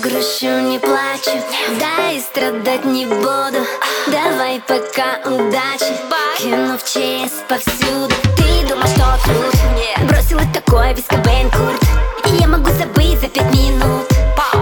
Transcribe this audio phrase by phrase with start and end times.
[0.00, 1.30] грущу, не плачу.
[1.78, 3.66] Да и страдать не буду.
[4.06, 5.94] Давай пока удачи.
[6.38, 8.14] Кину в ЧС повсюду.
[8.36, 10.08] Ты думаешь, что тут?
[10.08, 11.82] Бросила такое без Кобейн Курт
[12.26, 14.06] И я могу забыть за пять минут.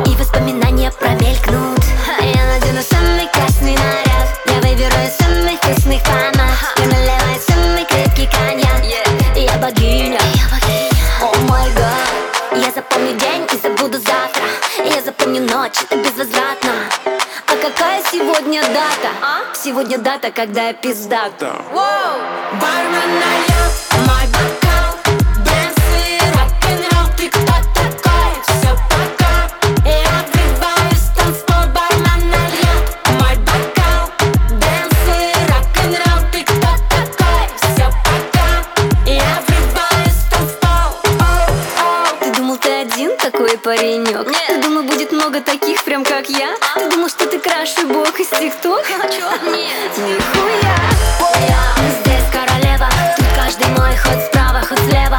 [0.07, 1.79] И воспоминания промелькнут.
[2.21, 4.29] Я надену самый красный наряд.
[4.47, 8.83] Я выберу из самых вкусных помад Я наливаю самый крепкий коньяк.
[9.37, 10.06] Я богиня
[15.27, 16.71] Я запомню ночь, это безвозвратно.
[17.49, 19.11] А какая сегодня дата?
[19.55, 21.53] Сегодня дата, когда я пиздата
[22.61, 23.36] Бармен налет
[42.67, 44.27] Ты один такой паренек?
[44.27, 44.43] Нет.
[44.49, 46.57] Ты думал, будет много таких, прям как я?
[46.75, 48.83] Ты думал, что ты краше бог из тикток?
[49.01, 49.31] А чё?
[49.53, 50.77] Нет Нихуя
[51.47, 55.17] Я здесь королева Тут каждый мой ход справа, ход слева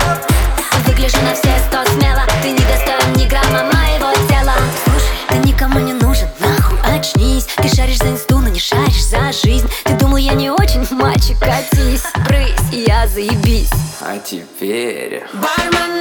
[0.87, 5.79] Выгляжу на все сто смело Ты не достоин ни грамма моего тела Слушай, ты никому
[5.79, 10.17] не нужен, нахуй очнись Ты шаришь за инсту, но не шаришь за жизнь Ты думал,
[10.17, 15.23] я не очень мальчик, катись Брысь, я заебись А теперь...
[15.31, 15.97] Бармен